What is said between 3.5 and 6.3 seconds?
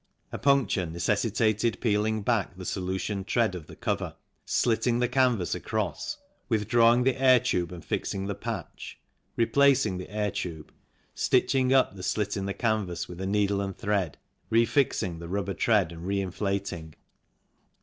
of the cover, slitting the canvas across,